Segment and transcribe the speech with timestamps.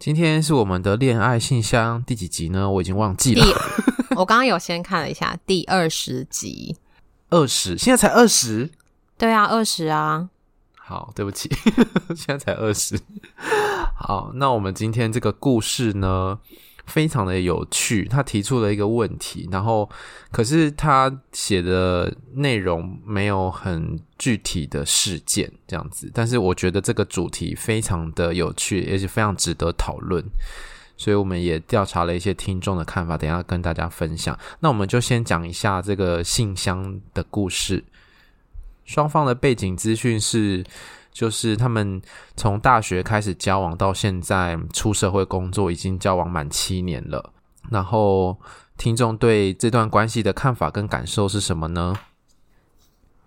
[0.00, 2.70] 今天是我们的恋爱信箱第几集呢？
[2.70, 3.44] 我已经忘记了。
[4.16, 6.74] 我刚刚有先看了一下，第二十集。
[7.28, 7.76] 二十？
[7.76, 8.70] 现在才二十？
[9.18, 10.30] 对啊，二十啊。
[10.74, 11.50] 好，对不起，
[12.16, 12.98] 现在才二十。
[13.94, 16.38] 好，那我们今天这个故事呢，
[16.90, 19.88] 非常的有趣，他提出了一个问题，然后
[20.32, 30.22] 可是他写的内容没有很具体的事件这样子，但是我觉得这个主题非常的有趣，而且非常值得讨论，
[30.96, 34.36] 所以我们也调查了一些听众的看法，等下跟大家分享。
[34.58, 37.84] 那我们就先讲一下这个信箱的故事，
[38.84, 40.64] 双方的背景资讯是。
[41.12, 42.00] 就是他们
[42.36, 47.32] 从大学开始交往到现在出社会工作，已经交往满七年了。
[47.70, 48.36] 然后
[48.78, 51.94] 听众对这段关系的看法跟感受是什么呢？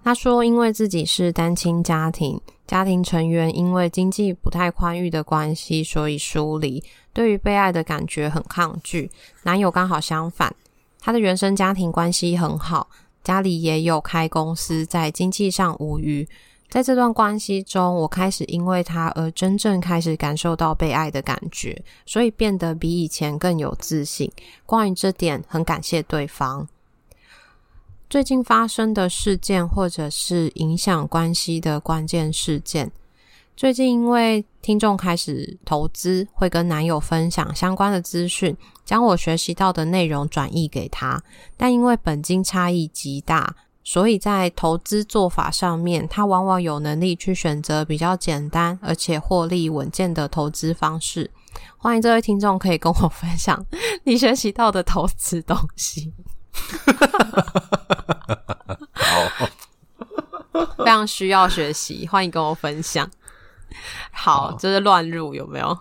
[0.04, 9.10] 他说，因为自己是单亲家庭，家庭成员因为经济不太宽裕的关系，所以疏离，对于被爱的感觉很抗拒。
[9.44, 10.54] 男友刚好相反，
[11.00, 12.90] 他的原生家庭关系很好，
[13.24, 16.28] 家里也有开公司，在经济上无虞。
[16.74, 24.32] 在这段关系中，我开始因为他而真正开始感受到被爱的感觉，所以变得比以前更有自信。
[24.66, 26.68] 关于这点，很感谢对方。
[28.10, 32.92] 最近发生的事件，或者是影响关系的关键事件。
[33.56, 41.22] 最近因为听众开始投资，会跟男友分享相关的资讯，将我学习到的内容转译给他，
[41.56, 43.56] 但因为本金差异极大。
[43.84, 51.30] 所以在投资做法上面，他往往有能力去选择比较简单而且获利稳健的投资方式。
[51.78, 53.64] 欢迎这位听众可以跟我分享
[54.04, 56.12] 你学习到的投资东西。
[58.94, 59.48] 好，
[60.78, 63.10] 非常需要学习，欢迎跟我分享。
[64.12, 65.78] 好，这、就是乱入有没有？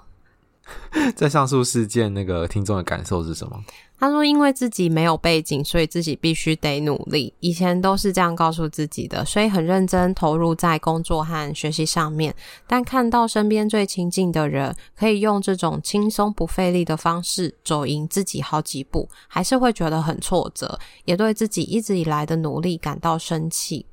[1.15, 3.63] 在上述事件，那个听众的感受是什么？
[4.03, 7.33] 他说：“因为自己没有背景，所以自己必须得努力。
[7.39, 12.35] 以前都是这样告诉自己的，所以很认真投入在工作和学习上面。
[12.67, 23.87] 但看到身边最亲近的人可以用这种轻松不费力的方式走赢自己好几步，还是会觉得很挫折，也对自己一直以来的努力感到生气。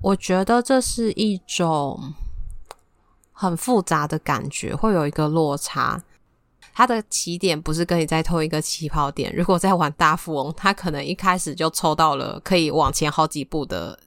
[0.00, 2.14] 我觉得这是一种
[3.30, 6.02] 很复杂的感觉，会有一个落差。”
[6.76, 9.34] 他的起点不是跟你在同一个起跑点。
[9.34, 13.98] 如果在玩大富翁，他可能一开始就抽到了可以往前好几步的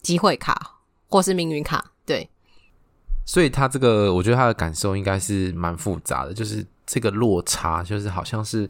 [0.00, 0.78] 机会卡，
[1.10, 1.92] 或是命运卡。
[2.06, 2.26] 对，
[3.26, 8.66] 所以他这个，我觉得他的感受应该是蛮复杂的，就是这个落差，就是好像是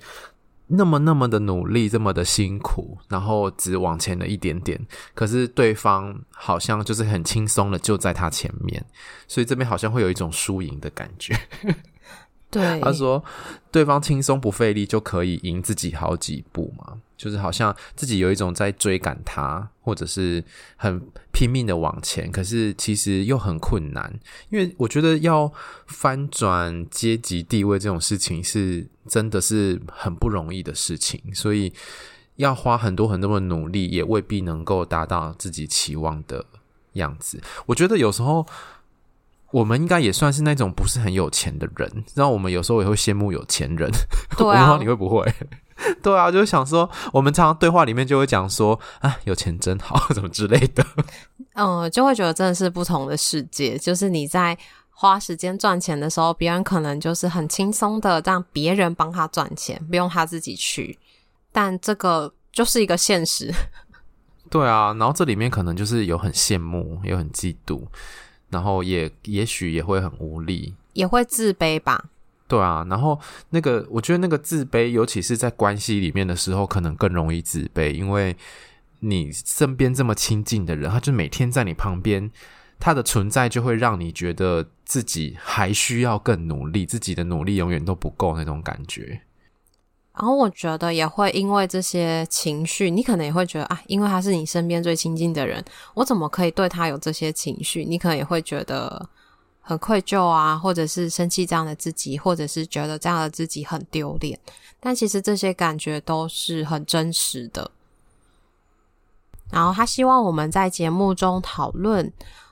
[0.67, 8.85] 那么那么的努力，这么的辛苦，然后只往前了一点点，可是对方好像就是很轻松的就在他前面，
[9.29, 11.33] 所以这边好像会有一种输赢的感觉。
[12.81, 13.23] 他说，
[13.71, 20.43] 对方轻松不费力就可以赢自己好几步嘛，就是好像自己有一种在追赶他，或者是
[20.77, 21.01] 很
[21.33, 24.19] 拼命的往前，可是其实又很困难，
[24.51, 25.53] 因为我觉得要
[25.87, 31.73] 翻转阶级地位这种事情是真的是很不容易的事情，所以
[32.37, 36.45] 要花很多很多的努力，也未必能够达到自己期望的
[36.95, 37.41] 样子。
[37.67, 38.47] 我觉得有时候。
[39.57, 43.91] 我们应该也算是那种不是很有钱的人，然后我们有时候也会羡慕有钱人。
[44.37, 45.35] 对啊，我不知道你会不会？
[46.03, 50.85] 对啊，就是想说，我们常常对话里面就会讲说啊，有钱真好， 什么之类的。
[51.55, 53.79] 嗯，就会觉得真的是不同的世界。
[53.79, 54.57] 就是你在
[54.91, 60.99] 花时间赚钱的时候，别人可能就是很轻松的让别人帮他赚钱，不用他自己去。
[61.51, 63.51] 但这个就是一个现实。
[64.51, 67.83] 对啊，然后这里面可能就是有很羡慕，有很嫉妒。
[68.51, 72.11] 然后也也许也会很无力，也会自卑吧？
[72.49, 73.21] 对啊，然后
[73.51, 78.37] 那个我觉得那个自卑，尤其是在关系里面的时候，可能更容易自卑，因为
[79.01, 82.31] 你身边这么亲近的人，他就每天在你旁边，
[82.79, 89.21] 他的存在就会让你觉得自己还需要更努力，自己的努力永远都不够那种感觉。
[90.19, 97.85] 然后我觉得也会因为这些情绪，你可能也会觉得啊，因为他是你身边最亲近的人，我怎么可以对他有这些情绪？
[97.85, 99.07] 你可能也会觉得
[99.61, 104.39] 很愧疚啊，或者是生气这样的自己，或者是觉得这样的自己很丢脸。
[104.81, 107.71] 但其实这些感觉都是很真实的。
[109.51, 112.11] 然后他希望我们在节目中讨论。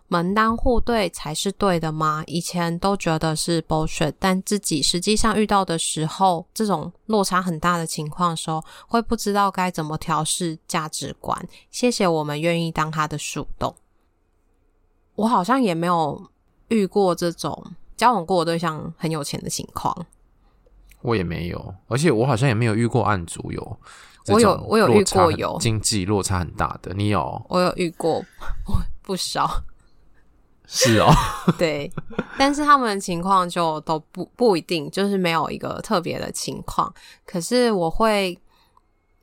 [0.09, 2.23] 门当户对才是对的吗？
[2.27, 11.49] 以前都觉得是 bullshit，但自己实际上遇到的时候，这种落差很大的情况的时候，会不知道该怎么调试价值观。
[11.71, 13.75] 谢谢我们愿意当他的树洞。
[15.15, 16.23] 我好像也没有
[16.69, 20.07] 遇过这种交往过的对象很有钱的情况。
[21.01, 23.79] 我也没有，而且我好像也没有遇过案主有。
[24.29, 27.45] 我有，我有遇过有经济落差很大的，你有？
[27.49, 28.25] 我有遇过
[29.03, 29.63] 不少。
[30.67, 31.13] 是哦，
[31.59, 31.91] 对，
[32.39, 36.93] 但是他们的情况就都不不一定，就是没有一个特别的情况。
[37.27, 38.39] 可是我会，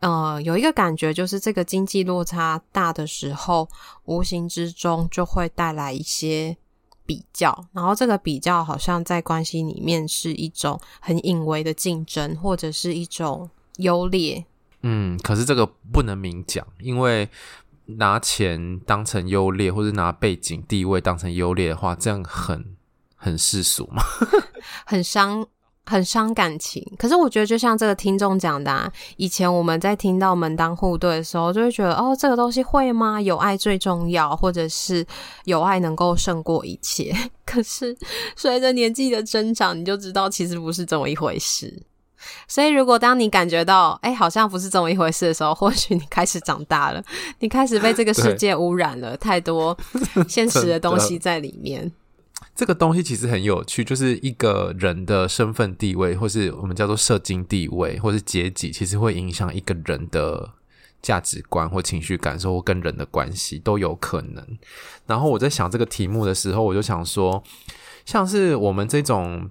[0.02, 3.68] 呃，有一个感觉，就是这个经济落差大的时候，
[4.06, 6.56] 无形之中就会带来一些
[7.08, 14.46] 比较，然后这个比较好像在关系里面是一种很隐微的竞争，或者是一种优劣。
[14.84, 17.28] 嗯，可是这个不能明讲，因为。
[17.98, 22.76] 拿钱当成优劣，或者拿背景地位当成优劣的话，这样很
[23.16, 24.04] 很世俗嘛，
[24.86, 25.46] 很伤
[25.86, 26.86] 很伤感情。
[26.98, 33.20] 可是我觉得，就像这个听众讲的啊，以前我们在听到门当户对的时候，就会觉得哦，这个东西会吗？
[33.22, 35.06] 有爱最重要，或者是
[35.46, 37.14] 有爱能够胜过一切。
[37.46, 37.98] 可是
[38.36, 41.84] 随着年纪的增长，你就知道其实不是这么一回事。
[42.48, 47.04] 所以，如果当你感觉到，哎，好像不是这么一回事的时候，或许你开始长大了，
[47.40, 49.78] 你开始被这个世界污染了，太多
[50.28, 51.92] 现实的东西在里面。
[52.56, 60.52] 这个东西其实很有趣，就是一个人的身份地位，或是我们叫做社经地位，或是阶级，其实会影响一个人的
[61.02, 64.46] 价值观或情绪感受，或跟人的关系都有可能。
[65.08, 67.42] 然后我在想这个题目的时候，我就想说，
[68.06, 69.50] 像是我们这种。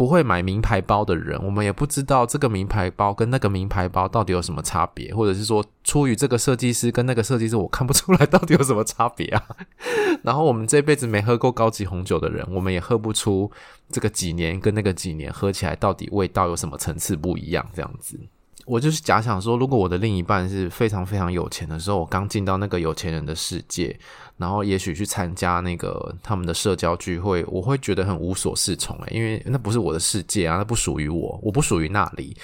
[0.00, 9.44] 不会买名牌包的人，我们也不知道这个名牌包跟那个名牌包到底有什么差别，或者是说，出于这个设计师跟那个设计师，我看不出来到底有什么差别啊。
[10.24, 13.52] 然后我们这辈子没喝过高级红酒的人，我们也喝不出
[13.90, 18.18] 这个几年跟那个几年喝起来到底味道有什么层次不一样，这样子。
[18.64, 23.98] 我就是假想说，如果我的另一半是非常非常有钱的时候，我刚进到那个有钱人的世界，
[24.40, 32.34] 然后也许去参加那个他们的社交聚会，我会觉得很无所适从诶，因为那不是我的世界啊，那不属于我，我不属于那里，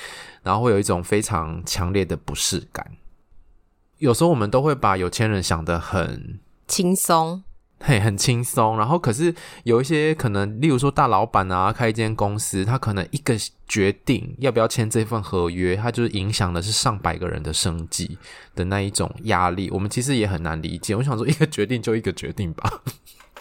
[0.42, 2.86] 然后会有一种非常强烈的不适感。
[3.96, 6.38] 有时候我们都会把有钱人想得很
[6.68, 7.42] 轻松。
[7.78, 8.78] 嘿，很轻松。
[8.78, 9.32] 然后，可是
[9.64, 13.34] 有一些可能，例如说大老板啊，开一间公司，他可能一个
[13.68, 18.18] 决定要不要签这份合约，他就是影响的是上百个人的生计
[18.54, 19.70] 的那一种压力。
[19.70, 20.96] 我们其实也很难理解。
[20.96, 22.82] 我想说，一个决定就一个决定吧。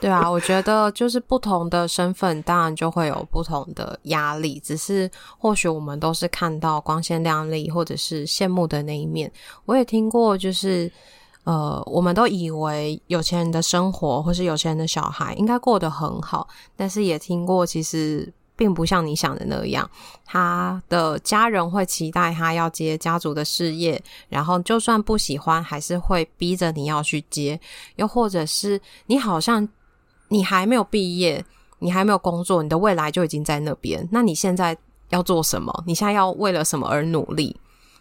[0.01, 4.59] 对啊，我觉得就是不同的身份，当然就会有不同的压力。
[4.59, 5.09] 只是
[5.39, 9.31] 或许我们都是看到光鲜亮丽或者是羡慕的那一面。
[9.63, 10.91] 我也听过，就是。
[11.45, 19.88] 呃，我们都以为有钱人的生活或是有钱人的小孩应该过得很好，但是也听过，其实并不像你想的那样。
[20.25, 27.59] 他的家人会期待他要接家族的事业，然后就算不喜欢，还是会逼着你要去接。
[27.97, 29.69] 又或者是你好像
[30.30, 31.45] 你还没有毕业，
[31.77, 34.07] 你还没有工作，你的未来就已经在那边。
[34.12, 34.75] 那你现在
[35.09, 35.83] 要做什么？
[35.85, 37.56] 你现在要为了什么而努力？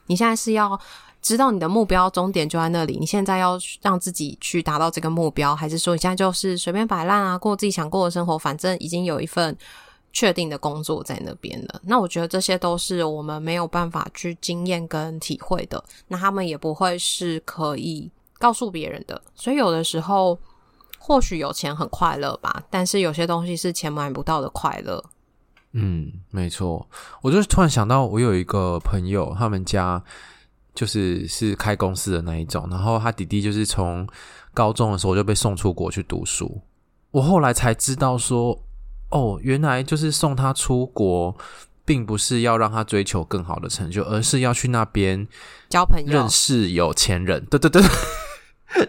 [0.07, 0.81] 你现在是要？
[1.25, 8.39] 知道你的目标终点就在那里，你现在要让自己去达到这个目标，还是说你现在就是随便摆烂啊，过自己想过的生活？
[8.39, 9.57] 反正已经有一份
[10.13, 11.81] 确定的工作在那边了。
[11.85, 19.19] 那我觉得这些都是我们没有办法去经验跟体会的，那他们也不会是可以告诉别人的。
[19.35, 20.39] 所以有的时候，
[20.99, 25.03] 或许有钱很快乐吧，但是有些东西是钱买不到的快乐。
[25.73, 26.87] 嗯，没错。
[27.23, 30.05] 我就突然想到，我有一个朋友，他们家。
[30.75, 34.07] 就是是开公司的那一种，然后他弟弟就是从
[34.53, 36.61] 高中的时候就被送出国去读书。
[37.13, 38.61] 我后来才知道说，
[39.11, 41.37] 哦，原来就是送他出国，
[41.85, 45.29] 并不是要让他追求更好的成就，而是要去那边
[45.69, 47.45] 交朋友、认识有钱人。
[47.47, 47.83] 对对对，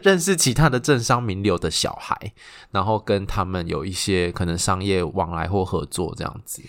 [0.01, 2.33] 认识其他的政商名流的小孩，
[2.71, 6.63] 然后跟他们有一些可能商业往来或合作这样子。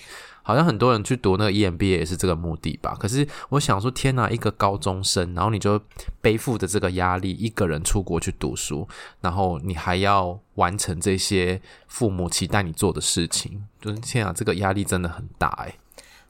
[0.47, 2.97] 好像很多人去读那个 EMBA 也是这个目的吧？
[3.01, 5.81] 可是我想说，天哪，一个高中生，然后你就
[6.21, 8.87] 背负着这个压力，一个人出国去读书，
[9.21, 15.75] 然后你还要完成这些父母期待你做的事情，就是天啊，这个压力真的很大哎。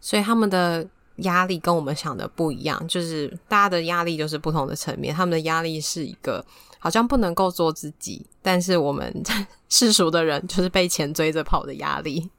[0.00, 6.42] 所以他们的压力跟我们想的不一样，就是大家的压力就是不同的层面，他们的压力是一个。
[6.78, 9.12] 好像不能够做自己，但是我们
[9.68, 12.30] 世俗的人就是被钱追着跑的压力，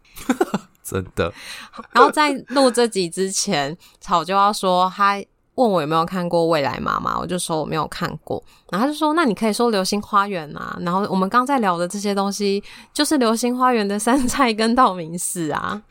[0.87, 1.33] 真的。
[1.91, 5.21] 然后在录这集之前，草就要说他。
[5.57, 8.39] 问我有没有看过《未来妈妈》，我就说我没有看过，
[8.69, 12.63] 然后他就说：“那你可以说《流星花园》啊。”然后我们刚在聊的这些东西，
[12.93, 15.81] 就是《流星花园》的杉菜跟道明寺啊。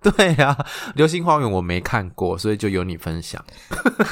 [0.00, 0.56] 对啊，
[0.94, 3.44] 《流星花园》我没看过，所以就由你分享。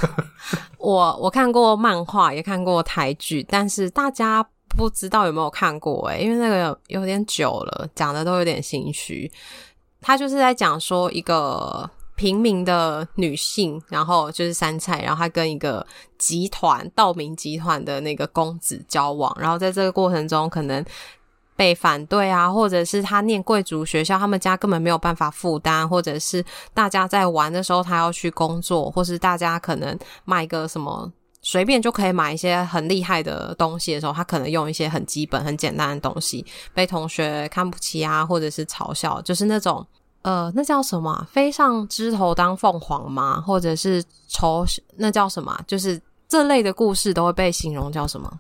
[0.76, 9.32] 我我看过漫画，也看过台剧，但是大家不知道有没有看过诶，因为那个有，有点久了，讲的都有点心虚。
[10.02, 11.88] 他就是在讲说一个。
[12.14, 15.84] 平民的女性，然后就是杉菜，然后她跟一个
[16.18, 20.84] 集团道明集团的那个公子交往，然后在这个过程中可能
[21.56, 31.10] 被反对啊，或者是她念贵族学校，他们家根本没有办法负担，或者是大家在玩的时候她要去工作，或是大家可能买个什么
[31.42, 39.86] 随便就可以买一些很厉害的东西的时候，他可能用一些很基本、很简单的东西，被同学看不起啊，或者是嘲笑，就是那种。
[40.22, 41.26] 呃，那叫什么？
[41.32, 43.40] 飞上枝头当凤凰吗？
[43.40, 44.64] 或者是愁？
[44.96, 45.60] 那叫什么？
[45.66, 48.32] 就是这类的故事都会被形容叫什么？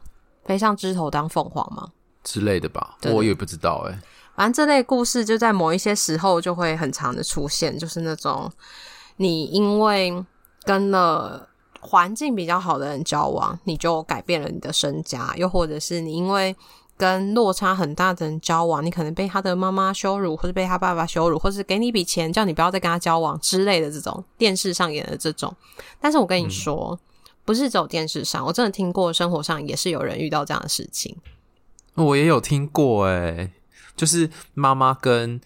[0.44, 1.88] 飞上枝头当凤凰吗？
[2.22, 3.98] 之类的吧，我也不知道哎。
[4.36, 8.48] 反正这类故事就在某一些时候就会很常的出现，就是那种
[9.16, 10.24] 你因为
[10.62, 11.44] 跟了
[11.82, 16.56] 环境比较好的人交往，你就改变了你的身家，又或者是你因为。
[16.94, 25.52] 跟落差很大的人交往，你可能被他的妈妈羞辱，或者被他爸爸羞辱，或是给你一笔钱叫你不要再跟他交往之类的这种电视上演的这种。
[25.98, 26.96] 但是我跟你说，
[27.44, 31.16] 不是走电视上，我真的听过，生活上也是有人遇到这样的事情。
[31.94, 33.50] 我也有听过，诶，
[33.96, 35.40] 就是妈妈跟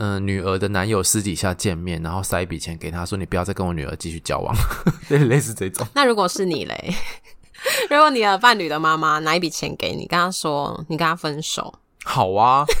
[0.00, 4.54] 嗯、呃、女儿的男友私底下见面，然后塞一笔钱给他说：“你不要再跟我女儿继续交往。
[5.10, 5.86] ”类类似这种。
[5.94, 6.94] 那如果是你嘞？
[7.90, 12.64] 如果你的伴侣的妈妈拿一笔钱给你，跟他说你跟他分手，好啊。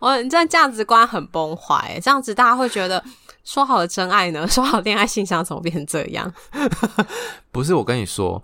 [0.00, 3.04] 我你这价值观很崩坏，这样子大家会觉得
[3.44, 4.44] 说好的真爱呢？
[4.48, 6.34] 说好恋爱信箱怎么变成这样？
[7.52, 8.42] 不是，我跟你说，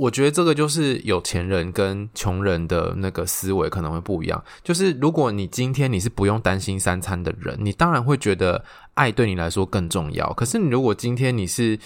[0.00, 4.42] 我觉得这个就是有钱人跟穷人的那个思维可能会不一样。
[4.64, 8.64] 就是如果你今天你是不用担心三餐的人，你当然会觉得
[8.94, 10.32] 爱对你来说更重要。
[10.32, 11.78] 可是你如果今天你是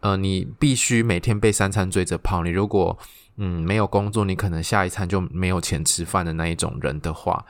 [0.00, 2.42] 呃，你必须每天被三餐追着跑。
[2.42, 2.98] 你如果
[3.36, 7.44] 嗯没有工作，你可能下一餐就没有钱吃饭的那一种人的话，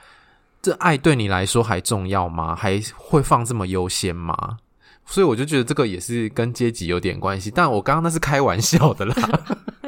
[0.60, 2.54] 这爱对你来说还重要吗？
[2.54, 4.58] 还会放这么优先吗？
[5.06, 7.50] 所以我就觉得这个也是跟阶级有点关系。
[7.50, 9.14] 但我刚刚那是开玩笑的啦。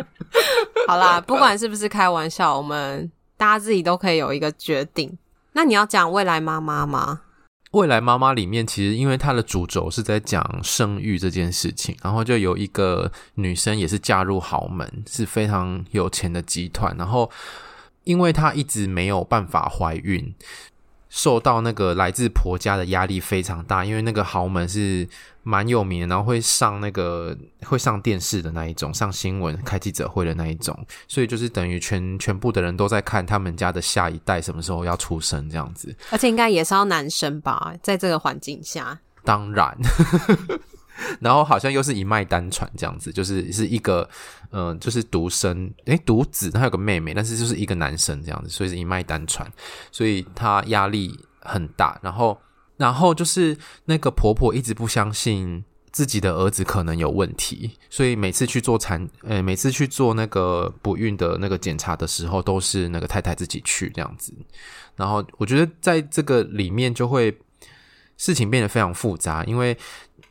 [0.89, 5.17] 好啦，不管是不是开玩笑，我们大家自己都可以有一个决定。
[5.53, 7.21] 那你要讲未来妈妈吗？
[7.73, 17.31] 未来妈妈里面，其实因为它的主轴是在讲生育这件事情，然后就有一个女生也是嫁入豪门，是非常有钱的集团，然后
[18.05, 20.35] 因为她一直没有办法怀孕。
[21.15, 25.07] 受到那个来自婆家的压力非常大，因为那个豪门是
[25.43, 30.75] 蛮有名的，然后会上那个会上电视的那一种，上新闻、开记者会的那一种，
[31.07, 35.95] 所以就是等于全 全部的人都在看他们家的下一代什么时候要出生这样子。
[36.11, 39.77] 而且应该也是要男生吧，在这个环境下，当然。
[41.21, 44.09] 然后好像又是一脉单传这样子，就是是一个，
[44.51, 49.51] 嗯、就是独生，诶，独子，他有个妹妹，但是就是一个男生这样子，所以是一脉单传，
[49.91, 51.99] 所以他压力很大。
[52.03, 52.41] 然后，
[52.77, 64.35] 然后就是那个婆婆一直不相信自己的儿子可能有问题，所以每次去做产，呃，每次去做那个不孕的那个检查的时候，都是那个太太自己去这样子。
[64.97, 67.37] 然后我觉得在这个里面就会
[68.17, 69.77] 事情变得非常复杂，因为。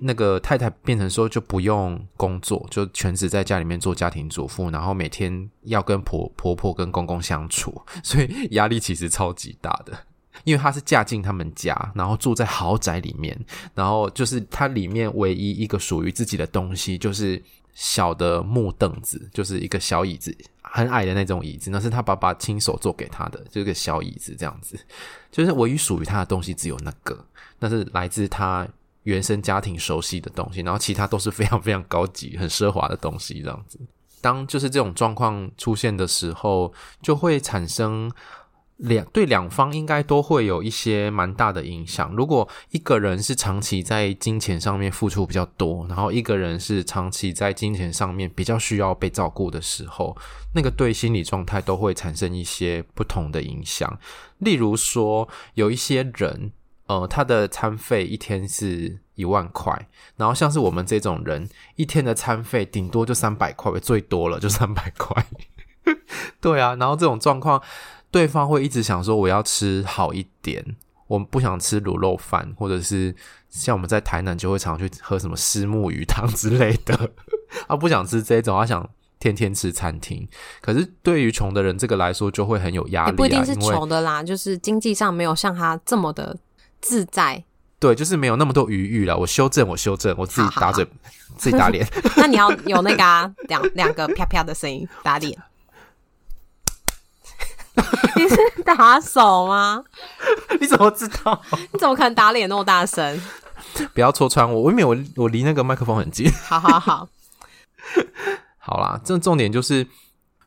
[0.03, 9.93] 那个太太变成说就不用工作，就全职在家里面做家庭主妇，然后每天要跟婆婆婆跟公公相处，所以压力其实超级大的。
[10.43, 13.37] 因为她是嫁进他们家，然后住在豪宅里面，
[13.75, 17.39] 然后就是她里面唯一一个属于自己的东西，就是
[17.75, 24.79] 小的木凳子，就是一个小椅子，很矮的那种椅子，那是她爸爸亲手做给她的，这个小椅子这样子，
[25.29, 27.23] 就是唯一属于她的东西只有那个，
[27.59, 28.67] 那是来自她。
[29.03, 33.79] 原生家庭熟悉的东西，然后其他都是非常 非常高级、很奢华的东西，这样子。
[34.21, 38.11] 当就是这种状况出现的时候，就会产生
[38.77, 42.13] 两对两方应该都会有一些蛮大的影响。
[42.15, 50.15] 如果一个人是长期在金钱上面付出比较多，然后一个人是长期在金钱上面比较需要被照顾的时候，
[50.53, 53.99] 那个对心理状态都会产生一些不同的影响。
[54.37, 56.51] 例如说，有一些人。
[56.91, 65.25] 呃，他的餐费一天是一万块，然后像是我们这种人，一天的餐费顶多就三百块，最多了就三百块。
[66.41, 67.61] 对啊，然后这种状况，
[68.11, 70.75] 对方会一直想说我要吃好一点，
[71.07, 73.15] 我们不想吃卤肉饭，或者是
[73.47, 77.11] 像我们在台南就会常去喝什么虱目鱼汤之类的，
[77.69, 80.27] 他 不想吃这种，他想天天吃餐厅。
[80.59, 86.37] 可是对于穷的人这个来说，就会很有压力啊，也不一定是穷的啦，就是经济上没有像他这么的。
[86.81, 87.43] 自在，
[87.79, 89.17] 对，就是没有那么多余裕了。
[89.17, 90.97] 我修正，我修正，我自己打嘴，好好
[91.29, 91.87] 好 自己打脸。
[92.17, 92.97] 那你要有那个
[93.47, 95.37] 两、啊、两个啪啪的声音打脸。
[98.15, 98.35] 你是
[98.65, 99.83] 打手吗？
[100.59, 101.41] 你怎么知道？
[101.71, 103.21] 你怎么可能打脸那么大声？
[103.93, 106.29] 不要戳穿我，我以为我我离那个麦克风很近。
[106.47, 107.07] 好好好，
[108.57, 109.87] 好啦，这重点就是，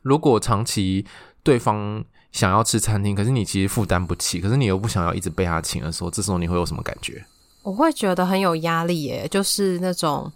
[0.01, 1.05] 如果长期
[1.43, 2.03] 对方。
[2.35, 7.25] 想要吃餐厅，可是你其实负担不起，可是你又不想要一直被他请的时候，这时候你会有什么感觉？
[7.63, 10.29] 我会觉得很有压力耶，就是那种，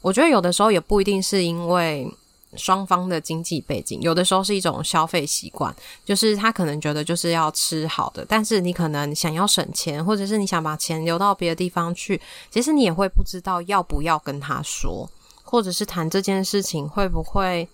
[0.00, 2.08] 我觉得有的时候也不一定是因为
[2.54, 15.10] 双方的经济背景，有的时候是一种消费习惯，就是他可能觉得就是要吃好的，但是你可能想要省钱，或者是你想把钱留到别的地方去，其实你也会不知道要不要跟他说，
[15.42, 17.68] 或者是谈这件事情会不会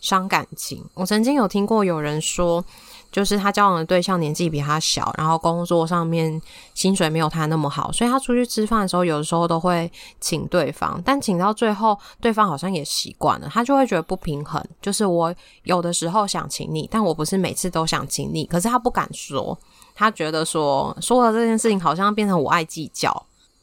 [0.00, 0.84] 伤感情。
[0.94, 2.64] 我曾经有听过有人说。
[3.12, 6.40] 就是他交往的对象年纪比他小，然后工作上面
[6.74, 9.90] 薪水没有他那么好，所以他出去吃饭的时候，有的时候都会
[10.20, 14.64] 请对方，但请到最后，对方好像也习惯了，他就会觉得不平衡。
[14.80, 19.58] 就是我有的时候想请你，但我不是每次都想请你，可是他不敢说，
[19.92, 23.10] 他觉得说说了这件事情，好像变成我爱计较。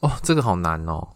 [0.00, 1.08] 哦，这个好难哦。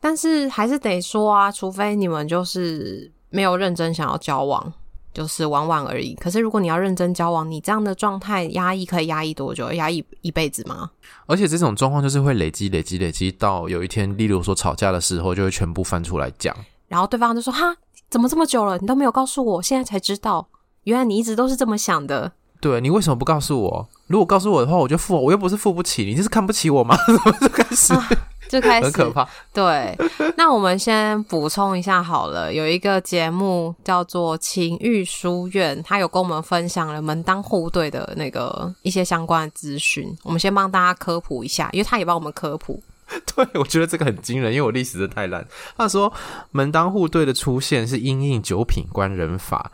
[0.00, 4.72] 但是还是得说啊，除非你们就是没有认真想要交往。
[5.14, 6.12] 就是玩玩而已。
[6.16, 9.72] 可是如果你要认真交往，你这样的状态压抑可以压抑多久？
[9.74, 10.90] 压抑一辈子吗？
[11.26, 16.52] 而且这种状况就是会累积、累积、累积到有一天，例如说吵架的时候，就会全部翻出来讲。
[16.88, 17.76] 然后对方就说：“哈，
[18.10, 20.48] 怎么这么久了，你都没有告诉我，现在才知道，
[20.82, 23.88] 原来你一直都是这么想的。”对，你为什么不告诉我？
[24.08, 26.96] 如果告诉我的话，我就付，我又不是付不起，你就是看不起我吗？
[27.40, 27.94] 就开始。
[27.94, 28.08] 啊
[28.54, 29.28] 就开始很可怕。
[29.52, 29.96] 对，
[30.38, 32.52] 那我们先补充一下好了。
[32.52, 40.16] 有一个节目叫做《情欲书院》，他有跟我们分享了门当户对的那个一些相关的资讯。
[40.22, 42.82] 我们先帮大家科普一下，因为他也帮我们科普。
[43.36, 45.46] 对，我觉得这个很惊人，因为我历史真的太烂。
[45.76, 46.10] 他说，
[46.52, 49.70] 门当户对的出现是因应九品官人法。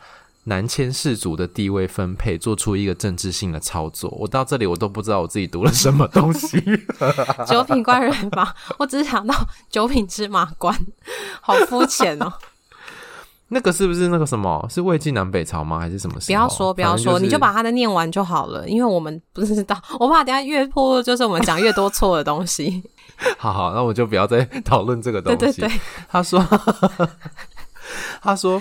[0.50, 4.10] 男迁士族的地位分配，做出一个政治性的操作。
[4.18, 6.60] 我到这里，我都不知道我自己读了什么东西。
[7.46, 9.32] 九品官人吧，我只是想到
[9.70, 10.76] 九品芝麻官，
[11.40, 12.32] 好肤浅哦。
[13.52, 14.66] 那个是不是那个什么？
[14.68, 15.78] 是魏晋南北朝吗？
[15.78, 16.18] 还是什么？
[16.26, 18.68] 不要说，不要说，就是、你就把它的念完就好了。
[18.68, 22.82] 因为我们不知道，我怕等下越破，就是我们讲越多错的东西。
[23.38, 25.38] 好好，那我就不要再讨论这个东西。
[25.38, 26.44] 对对对，他说，
[28.20, 28.60] 他说。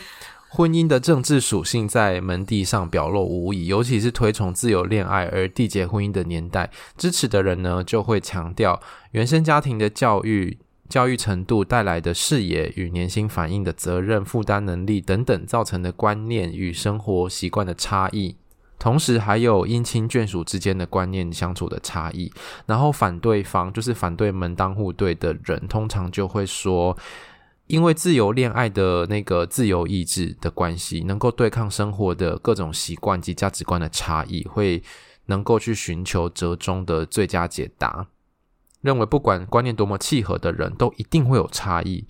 [0.51, 8.81] 婚姻的政治属性在门第上表露无遗，尤其是推崇自由恋爱而缔结婚姻的年代，支持的人呢就会强调
[9.11, 10.57] 原生家庭的教育、
[10.89, 18.35] 教育程度带来的视野与年薪反映的责任负担能力等等造成的观念与生活习惯的差异，
[18.79, 22.33] 同时还有姻亲眷属之间的观念相处的差异。
[22.65, 26.97] 然后反对方就是反对门当户对的人，通常就会说。
[27.69, 34.81] 因为自由恋爱的那个自由意志的关系，能够对抗生活的各种习惯及价值观的差异，会
[35.27, 38.07] 能够去寻求折中的最佳解答。
[38.81, 42.07] 认为不管观念多么契合的人，都一定会有差异。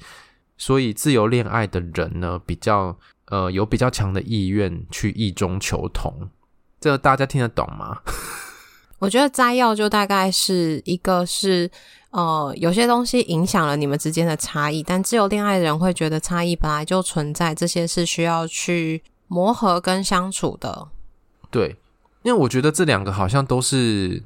[0.58, 6.30] 所以自由恋爱的人呢，比较呃有比较强的意愿去异中求同。
[6.80, 8.00] 这个大家听得懂吗？
[9.00, 11.69] 我觉得摘要就大概是一个是。
[12.12, 20.88] 呃，有些东西影响了你们之间的差异，但自由恋爱的人会觉得差异本来就存在，这些是需要去磨合跟相处的。
[21.52, 21.78] 对，
[22.24, 24.24] 因为我觉得这两个好像都是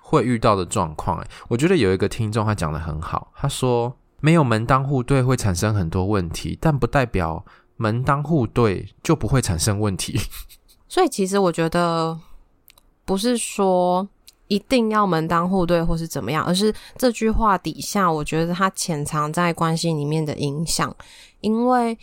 [0.00, 1.18] 会遇到的状况。
[1.18, 7.44] 哎，我觉得有一个听众他讲的很好，他说没有门当户对会产生很多问题，但不代表
[7.76, 10.18] 门当户对就不会产生问题。
[10.88, 12.18] 所以其实我觉得
[13.04, 14.08] 不是说。
[14.48, 20.94] 一定要门当户对或是怎么样，而是这句话底下，我觉得它潜藏在关系里面的影响，
[21.40, 21.96] 因为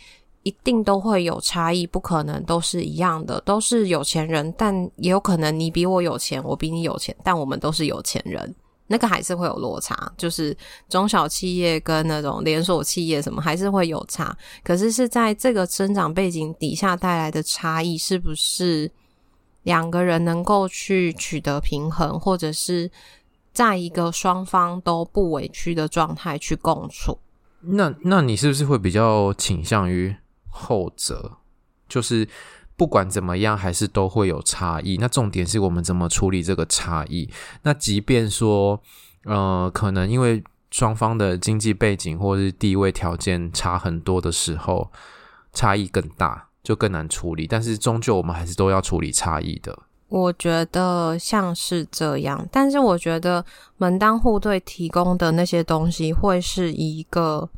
[0.43, 8.55] 一定都会有差异，不可能都是一样的，都是有钱人，但也有可能你比我有钱，我比你有钱，但我们都是有钱人，
[8.87, 10.55] 那个还是会有落差，就是
[10.87, 18.89] 中小企业跟那种连锁企业什么还是会有差，可是是在这个生长背景底下带来的差异，是不是？
[19.63, 22.89] 两个人能够去取得平衡，或者是
[23.51, 27.19] 在一个双方都不委屈的状态去共处。
[27.61, 30.15] 那那你是不是会比较倾向于
[30.49, 31.37] 后者？
[31.89, 32.27] 就是
[32.77, 34.97] 不管怎么样，还是都会有差异。
[34.97, 37.29] 那重点是我们怎么处理这个差异。
[37.63, 38.81] 那即便说，
[39.25, 40.41] 呃，可能因为
[40.71, 44.91] 双方的经济背景或是地位条件差很多的时候，
[45.51, 47.47] 差异更大，就更难处理。
[47.47, 49.75] 但是终究我们还是都要处理差异的。
[50.07, 53.43] 我觉得像是这样，但是我觉得
[53.77, 57.49] 门当户对提供的那些东西会是一个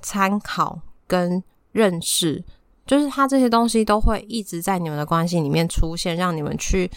[0.00, 2.42] 参考跟认识，
[2.86, 6.90] 就是他这些东西都会一直在你们的关系里面出现，让你们去，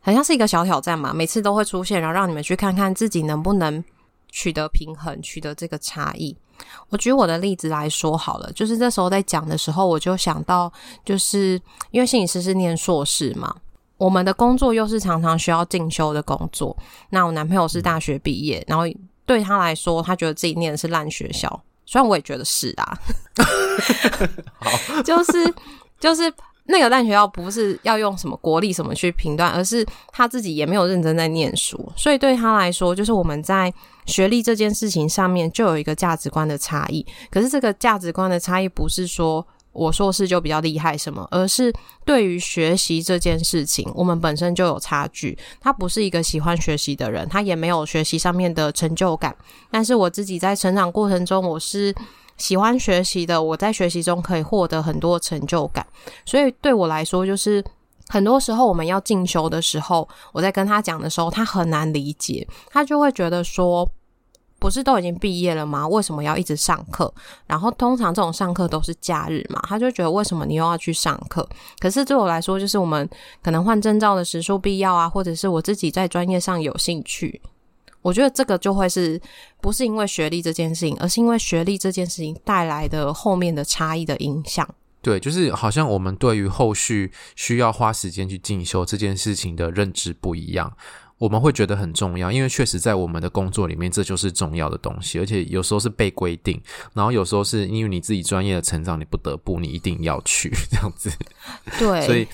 [0.00, 3.82] 好像是一个小挑战嘛，每次都会出现，然后让你们去看看自己能不能
[4.36, 6.36] 取得平衡，取得这个差异。
[6.90, 10.70] 我举我的例子来说好了，就是这时候在讲的时候，我就想到，
[11.06, 11.58] 就是
[11.90, 13.56] 因为心理师是念硕士嘛。
[13.96, 16.76] 我们的工作又是常常需要进修的工作。
[17.08, 18.84] 那我男朋友是大学毕业，然后
[19.24, 21.48] 对他来说，他觉得自己念的是烂学校。
[21.86, 22.98] 虽然我也觉得是啊，
[24.60, 25.54] 好， 就是
[25.98, 26.30] 就是
[26.66, 31.90] 那个烂学校不是要用什么国力什么去评断，而是他自己也没有认真在念书。
[31.96, 33.72] 所以对他来说，就是我们在
[34.06, 37.04] 学历这件事情上面就有一个价值观的差异。
[37.30, 39.46] 可是这个价值观的差异不是说。
[39.78, 41.70] 我硕士就比较厉害什么，而是
[42.02, 45.36] 对于学习这件事情，我们本身就有差距。
[45.60, 49.36] 他不是一个喜欢学习的人，他也没有学习上面的成就感。
[49.70, 51.94] 但是我自己在成长过程中，我是
[52.36, 53.42] 喜欢学习的。
[53.42, 55.86] 我在学习中可以获得很多成就感，
[56.24, 57.64] 所以对我来说，就是
[58.08, 63.88] 很多时候我们要进修的时候，我在跟他讲的时候，他很难理解，他就会觉得说。
[64.58, 65.86] 不是都已经毕业了吗？
[65.86, 67.12] 为什么要一直上课？
[67.46, 71.46] 然后通常这种上课都是假日嘛，他就觉得为什么你又要去上课？
[71.78, 73.06] 可是对我来说，就是我们
[73.42, 77.40] 可能换证照的时数必要啊，或者是我自己在专业上有兴趣，
[78.06, 79.20] 我觉得这个就会是
[79.60, 84.64] 不是因为学历这件事情，而是因为学历这件事情带来的后面的差异的影响。
[85.02, 90.72] 对，就是好像我们对于后续需要花时间去进修这件事情的认知不一样。
[91.18, 96.60] 我们会觉得很重要，因为确实在我们的工作里面，这就是重要的东西，而且有时候是被规定，
[96.92, 101.10] 然后有时候是因为你自己专业的成长，你不得不，你一定要去 这样子。
[101.78, 102.28] 对，所以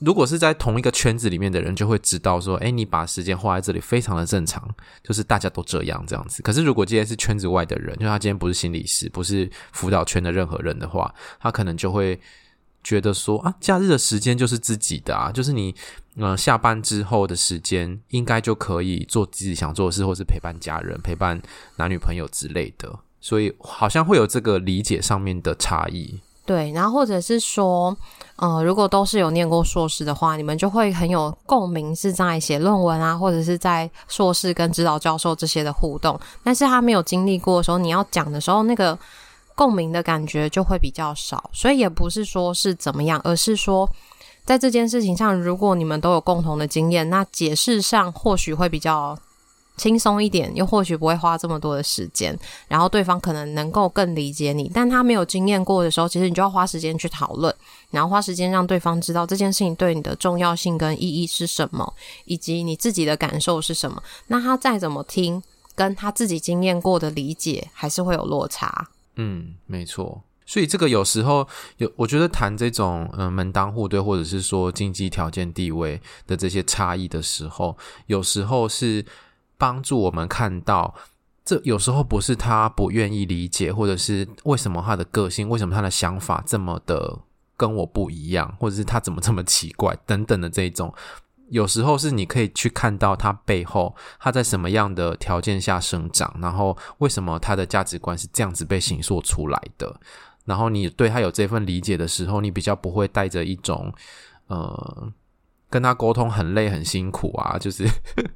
[0.00, 4.68] 如果是在同一个圈子里面的人，就会知道说，诶，你把时间花在这里非常的正常，
[5.02, 6.42] 就是大家都这样这样子。
[6.42, 12.20] 可是如果今天是圈子外的人，就他今天不是心理师，不是辅导圈的任何人的话，他可能就会。
[12.84, 15.74] 觉得说啊，假日的时间就是自己的啊，就是你，
[16.16, 21.42] 呃，下班之后的时间应该就可以做自己想做的事，或是陪伴家人、陪伴
[21.76, 26.20] 男女朋友之类的，所以好像会有这个理解上面的差异。
[26.48, 27.94] 对，然后或者是说，
[28.36, 38.98] 呃，如果都是有念过硕士的话，你们就会很有共鸣，是在写论文啊，或者是在硕士跟指导教授这些的互动，但是他没有经历过的时候，你要讲的时候，那个。
[39.58, 43.90] 共鸣的感觉就会比较少，所以也不是说是怎么样，而是说
[44.44, 49.18] 在这件事情上，如果你们都有共同的经验，那解释上或许会比较
[49.78, 54.70] 轻松一点，又或许不会花这么多的时间，然后对方可能能够更理解你。
[54.74, 57.54] 但他没有经验过的时候，其实你就要花时间去讨论，
[57.90, 64.02] 然后花时间让对方知道这件事情对你的重要性跟意义是什么，以及你自己的感受是什么。
[64.26, 65.42] 那他再怎么听，
[65.74, 68.88] 跟他自己经验过的理解还是会有落差。
[69.16, 70.22] 嗯，没错。
[70.50, 79.04] 所以这个有时候有，我觉得谈这种嗯门当户对，或者是说经济条件地位的这些差异的时候，有时候是
[79.58, 80.94] 帮助我们看到，
[81.44, 87.18] 这有时候不是他不愿意理解，或者是为什么他的个性，为什么他的想法这么的
[87.56, 90.94] 跟我不一样，或者是他怎么这么奇怪等等的这一种。
[91.50, 99.98] 有时候是你可以去看到他背后，他在什么样的条件下生长，然后为什么他的价值观是这样子被形塑出来的。
[100.44, 103.90] 然后你对他有这份理解的时候，你比较不会带着一种
[104.48, 105.10] 呃
[105.70, 107.86] 跟他沟通很累很辛苦啊， 就是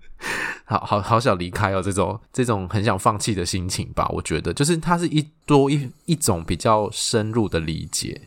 [0.65, 4.09] 好好好想离开哦这种这种很想放弃的心情吧。
[4.11, 8.21] 我觉得就是他是一多一一种比较深入的理解。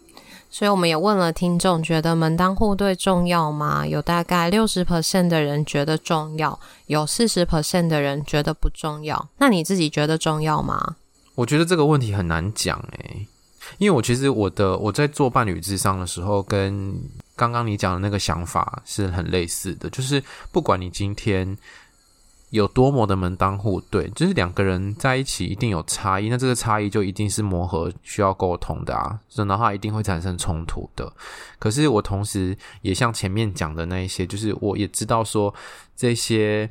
[0.49, 3.85] 所以我们也问了听众，觉得门当户对重要吗？
[3.85, 9.27] 有大概六十 percent 的人觉得重要，有四十 percent 的人觉得不重要。
[9.37, 10.95] 那你自己觉得重要吗？
[11.35, 13.27] 我觉得这个问题很难讲诶，
[13.79, 16.97] 因为我其实我的我在做伴侣智商的时候，跟
[17.35, 21.57] 刚刚你讲的那个想法是很类似的，就是不管你今天。
[22.51, 31.11] 有多么的门当户对，就是两个人在一起一定有差异，那这个差异就一定是磨合需要沟通的啊，所以的话一定会产生冲突的。
[31.59, 35.53] 可是我同时也像前面讲的那一些，就是我也知道说
[35.97, 36.69] 这些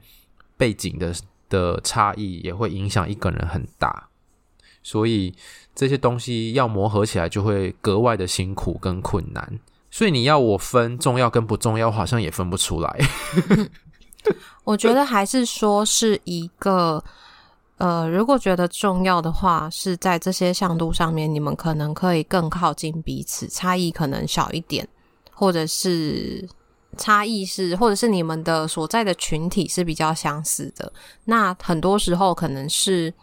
[0.57, 1.13] 背景的
[1.51, 4.09] 的差异也会影响一个人很大，
[4.83, 5.35] 所以
[5.75, 9.59] 这些东西要磨合起来就会格外的辛苦跟困难。
[9.95, 12.99] 所以你要我分重要跟不重要，好像也分不出来。
[14.65, 17.01] 我觉得还是说是一个，
[17.77, 24.85] 呃，如果觉得重要的话，是在这些向度上面，你们可能可以更靠近彼此，差异可能小一点，
[25.31, 26.45] 或者是
[26.97, 30.93] 差异是，或者是你们的所在的群体是比较相似的。
[31.25, 33.15] 那很多时候可能是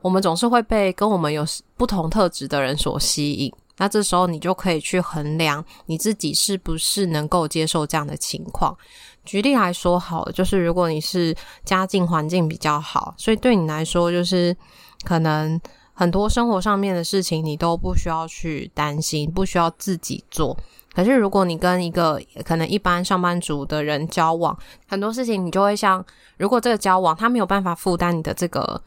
[0.00, 1.46] 我们总是会被跟我们有
[1.76, 3.52] 不同特质的人所吸引。
[3.80, 8.76] 那这时候你就可以去衡量你自己是不是能够接受这样的情况。
[9.24, 14.54] 举例来说，好，就是如果你是家境环境比较好，所以对你来说，就是
[15.02, 15.58] 可能
[15.94, 20.54] 很多生活上面的事情你都不需要去担心，不需要自己做。
[20.92, 24.54] 可是如果你跟一个可能一般上班族的人交往，
[24.86, 26.04] 很多事情你就会像，
[26.36, 28.82] 如果这个交往他没有办法负担你的这个。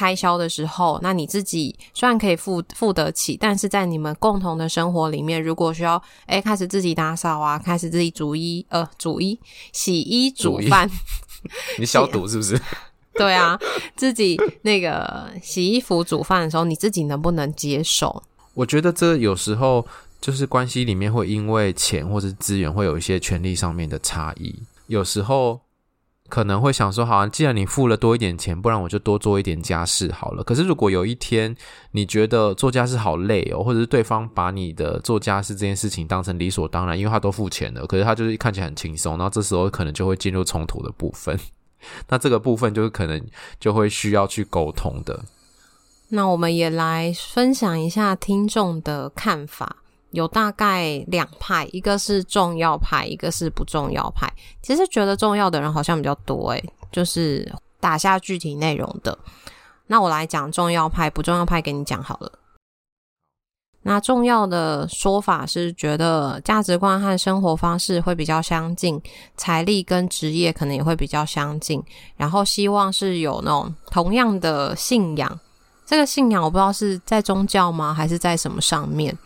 [0.00, 9.38] 开销的时候，那你自己虽然可以付付得起，但是在你们共同的生活里面，如果需要诶开始自己打扫啊，开始自己煮衣呃煮衣
[9.74, 10.90] 洗衣煮饭，
[11.78, 12.58] 你消毒是不是？
[13.12, 13.58] 对啊，
[13.94, 18.22] 自己那个洗衣服煮饭的时候，你自己能不能接受？
[18.54, 19.86] 我觉得这有时候
[20.18, 24.54] 就是关系里面会因为钱或者资源会有一些权利上面的差异，
[24.86, 25.60] 有时候。
[26.30, 30.42] 可能会想说，好像既然你付了多一点钱，不然我就多做一点家事好了。
[30.42, 31.54] 可是如果有一天
[31.90, 41.38] 你觉得做家事好累哦，或者是对方把你的做家事这件事情当成理所当然，因为他都付钱了，可是他就是看起来很轻松，然后这时候可能就会进入冲突的部分。
[42.08, 43.20] 那这个部分就是可能
[43.58, 45.24] 就会需要去沟通的。
[46.10, 49.76] 那我们也来分享一下听众的看法。
[50.10, 54.28] 有大概两派，一个是重要派，一个是不重要派。
[54.62, 59.16] 其实觉得重要的人好像比较多诶，就是打下具体内容的。
[59.86, 62.32] 那我来讲重要派，不重要派给你讲好了。
[63.82, 69.00] 那重要的说法是觉得价值观和生活方式会比较相近，
[69.38, 71.82] 财力跟职业可能也会比较相近，
[72.16, 75.40] 然后希望是有那种同样的信仰。
[75.86, 79.16] 这个信仰我不知道是在宗教吗，还是在什么上面？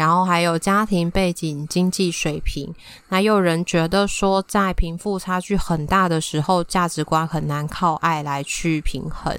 [0.00, 2.74] 然后还有家庭背景、经济水平，
[3.10, 9.38] 那又有人觉得说，在贫富差距很大的时候，价值观很难靠爱来去平衡。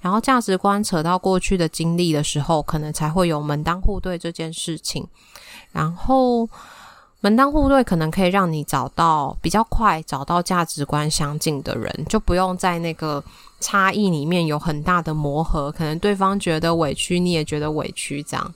[0.00, 5.06] 然后价值观扯到过去的经历的时候，可能才会有门当户对这件事情。
[5.70, 6.48] 然后
[7.20, 13.22] 门当户对可能可以让你找到比较快找到价值观相近的人，就不用在那个
[13.60, 15.70] 差异里面有很大的磨合。
[15.70, 18.52] 可能对方觉得委屈，你也觉得委屈，这样。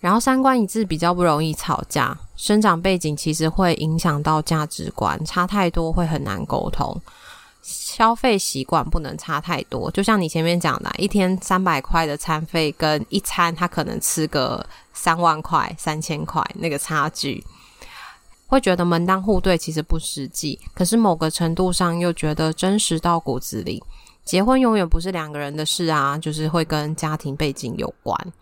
[0.00, 7.00] 然后三观一致比较不容易吵架，生长背景其实会影响到价值观，差太多会很难沟通。
[7.62, 17.44] 消费习惯不能差太多，就像你前面讲的，一天三百块的餐费跟一餐他可能吃个三万块、三千块，那个差距，
[18.46, 23.82] 会觉得门当户对其实不实际，可是某个程度上又觉得真实到骨子里。
[24.24, 28.32] 结婚永远不是两个人的事啊，就是会跟家庭背景有关。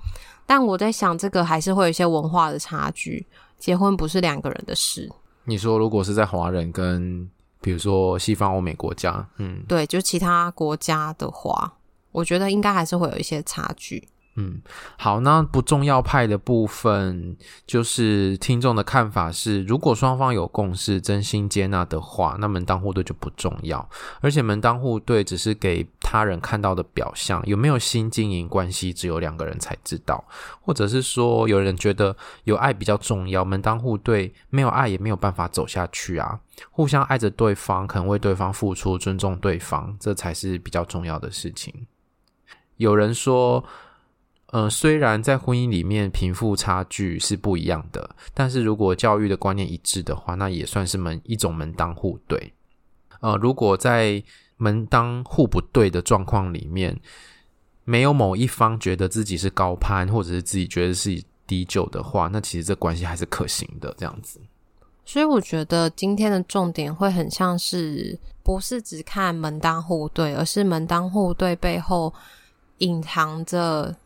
[0.49, 3.27] 但我在想，这个还是会有一些文化的差距。
[3.59, 5.07] 结婚不是两个人的事。
[5.45, 7.29] 你说，如果是在华人跟
[7.61, 11.75] 比如说西方欧美国家，嗯，对，就其他国家的话，
[12.13, 14.09] 我觉得应该还是会有一些差距。
[14.41, 14.63] 嗯，
[14.97, 23.89] 好，那不重要派的部分，就是听众的看法是，如果双方有共识、真心接纳的话，那门当户对就不重要。
[24.21, 30.25] 而且门当户对只是给他人看到的表象，有没有心经营关系，只有两个人才知道。
[30.63, 36.41] 或者是说，有人觉得有爱比较重要，门当户对没有爱也没有办法走下去啊。
[36.71, 41.87] 互相爱着对方，肯为对方付出，尊重对方，这才是比较重要的事情。
[42.79, 43.63] 有人说。
[44.51, 52.55] 呃，虽然在婚姻里面贫富差距是不一样的，但是如果教育的观念一致的话，那也算是门一种门当户对。
[53.21, 54.25] 呃，如果在
[54.59, 57.01] 门当户不对的状况里面，
[57.85, 63.95] 没有某一方觉得自己是高攀，或者是自己觉得是低就的话，那其实这关系还是可行的。
[63.97, 64.39] 这样子，
[65.07, 72.13] 所以我觉得今天的重点会很像是，不是只看门当户对，而是门当户对背后
[72.79, 73.97] 隐藏着。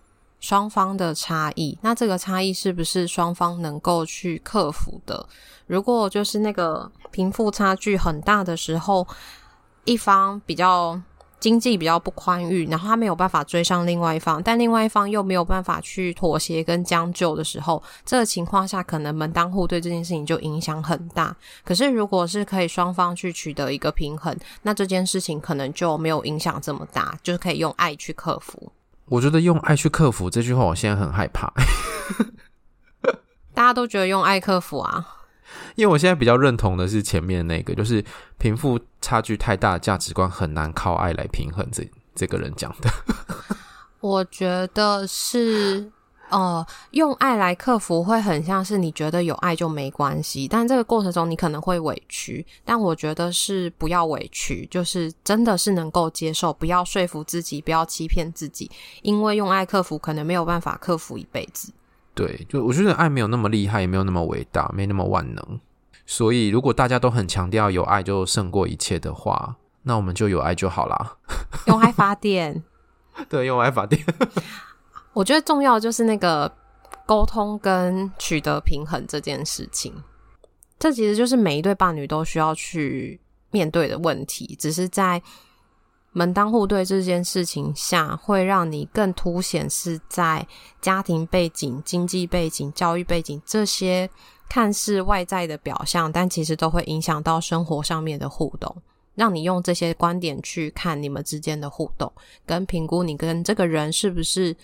[0.43, 5.25] 双方的差异，那这个差异是不是双方能够去克服的？
[5.69, 9.07] 如果就是那个贫富差距很大的时候，
[9.85, 11.01] 一方比较
[11.41, 21.35] 经济比较不宽裕，然后他没有办法追上另外一方，但另外一方又没有办法去妥协跟将就的时候，这个情况下可能门当户对这件事情就影响很大。
[21.65, 28.71] 可是如果是可以双方去取得一个平衡，那这件事情可能就没有影响这么大，就是可以用爱去克服。
[29.07, 31.53] 我觉得用爱去克服这句话，我现在很害怕。
[33.53, 35.05] 大家都觉得用爱克服啊。
[35.75, 38.05] 因为我现在比较认同的是前面那个，就是
[38.39, 41.83] 贫富差距太大价值观很难靠爱来平衡这。
[41.83, 42.91] 这这个人讲的，
[44.01, 45.91] 我觉得是
[46.29, 52.47] 呃，用爱来克服会很像是你觉得有爱就没关系，但这个过程中你可能会委屈。
[52.67, 61.73] 但我觉得是不要委屈，就是真的是能够接受，不要说服自己，不要欺骗自己，因为用爱克服可能没有办法克服一辈子。
[62.15, 65.61] 对，就我觉得爱没有那么厉害，也没有那么伟大，没那么万能。
[66.05, 71.17] 所以，如果大家都很强调有爱就胜过一切的话，那我们就有爱就好啦。
[71.69, 72.63] 用爱发电，
[73.29, 74.05] 对，用爱发电。
[75.15, 76.53] 我觉得重要就是那个
[77.07, 79.95] 沟通跟取得平衡这件事情。
[80.79, 83.21] 这其实就是每一对伴侣都需要去
[83.51, 85.23] 面对的问题，只是在。
[86.13, 90.47] 门当户对这件事情下，会让你更凸显是在
[90.81, 94.09] 家庭背景、经济背景、教育背景这些
[94.49, 98.77] 看似外在的表象，但其实都会影响到生活上面的互动。
[99.15, 102.11] 让你用这些观点去看你们之间的互动，
[102.47, 104.57] 跟评估你跟这个人是不是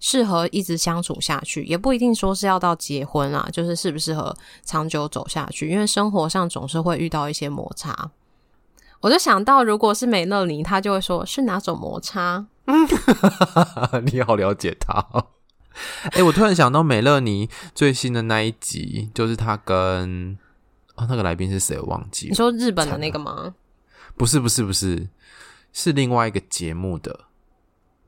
[0.00, 5.68] 适合一直相处下去，也不一定说是要到结婚啊，就是适不适合长久走下去。
[5.68, 8.10] 因为生活上总是会遇到一些摩擦。
[9.00, 12.46] 我就想到，如果是美乐妮，她就会说是哪种摩擦？
[12.66, 12.88] 嗯，
[14.04, 15.26] 你好了解她哦。
[16.04, 20.36] 哎、欸，我突然想到美乐妮最新的那一集，就是她跟
[20.96, 21.78] 哦，那个来宾是谁？
[21.78, 22.30] 我忘记了。
[22.30, 23.54] 你说日本的那个吗？
[24.16, 25.08] 不是，不是，不是，
[25.72, 27.26] 是另外一个节目的，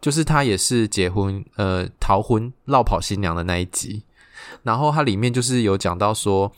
[0.00, 4.02] 就是她也是结婚呃逃婚落跑新娘的那一集，
[4.64, 6.52] 然后它里面就是有讲到说。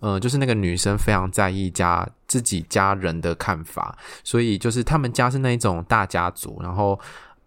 [0.00, 6.98] 嗯，就是那个女生非常在意家自己家人的看法，所以就是他们家是那一种大家族，然后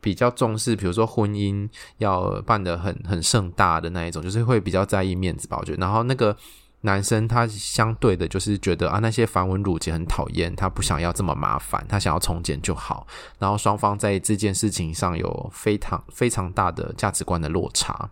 [0.02, 5.78] 比较重视，比如说婚姻要办得很很盛大的那一种，就是会比较在意面子吧，我觉得。
[5.80, 6.36] 然后那个
[6.82, 13.06] 男生他相对的，就是觉得啊那些繁文缛节很讨厌，他不想要这么麻烦，他想要从简就好。
[13.38, 18.10] 然后双方在这件事情上有非常非常大的价值观的落差，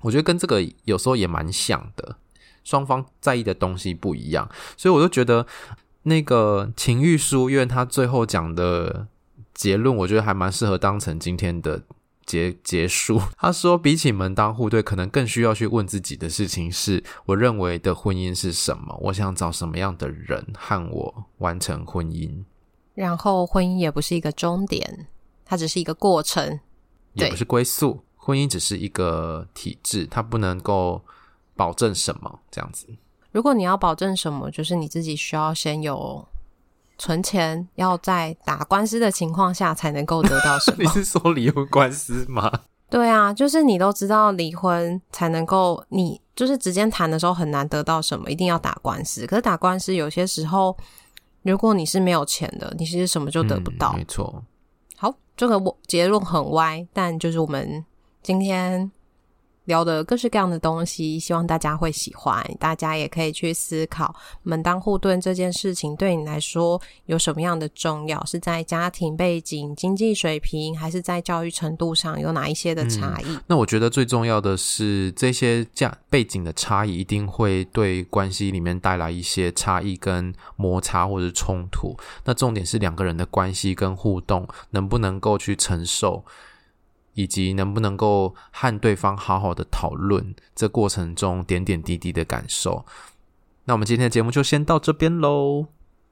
[0.00, 2.16] 我觉得跟这个有时候也蛮像的。
[2.66, 5.46] 双方在意的东西不一样，所以我就觉得
[6.02, 9.06] 那个情欲书院他最后讲的
[9.54, 11.80] 结论，我觉得还蛮适合当成今天的
[12.26, 13.22] 结结束。
[13.38, 18.98] 他说，比起门当户对，可能更需要去问自己的事情是：我认为的婚姻是什么？
[19.00, 22.42] 我想找什么样的人和我完成婚姻？
[22.96, 25.06] 然后，婚姻也不是一个终点，
[25.44, 26.58] 它只是一个过程，
[27.12, 28.02] 也不是归宿。
[28.16, 31.04] 婚姻只是一个体制，它不能够。
[31.56, 32.38] 保证什么？
[32.50, 32.86] 这样子。
[33.32, 36.26] 如果你要保证什么，就是你自己需要先有
[36.96, 40.76] 存钱，要在打官司的情况下才能够得到什么？
[40.84, 42.50] 你是说离婚官司吗？
[42.88, 49.26] 对啊，就是你都知道离婚才能够，你就是直接谈的时候很难得到什么，一定要打官司。
[49.26, 50.74] 可是打官司有些时候，
[51.42, 53.92] 如果你是没有钱的，你其实什么就得不到。
[53.94, 54.42] 嗯，没错。
[54.96, 57.84] 好，这个我结论很歪，但就是我们
[58.22, 58.90] 今天。
[59.66, 62.44] 聊的各式各样的东西，希望大家会喜欢。
[62.58, 68.24] 大家也可以去思考门当户对这件事情对你来说有什么样的重要？
[68.24, 73.38] 是在家庭背景、经济水平，还是在教育程度上有哪一些的差异？
[73.46, 81.96] 那我觉得最重要的是，这些价背景的差异一定会对关系里面带来一些差异跟摩擦或者冲突。
[82.24, 86.24] 那重点是两个人的关系跟互动能不能够去承受。
[87.16, 92.84] 以及能不能够和对方好好的讨论这过程中点点滴滴的感受。
[93.64, 95.66] 那我们今天的节目就先到这边喽。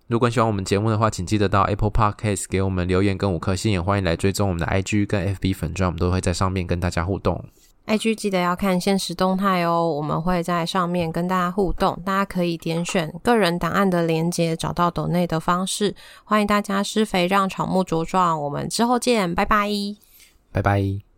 [0.06, 7.42] 如果喜欢我们节目的话，请记得到 Apple Podcast 给我们留言跟五颗星，也欢迎来追踪我们的 IG 跟 FB 粉专，我们都会在上面跟大家互动。
[7.86, 15.94] IG 记得要看限时动态哦，我们会在上面跟大家互动，大家可以点选个人档案的连接，找到抖内的方式。
[16.24, 19.68] 欢迎大家施肥让草木茁壮，我们之后见，拜拜。
[20.54, 21.03] 拜拜。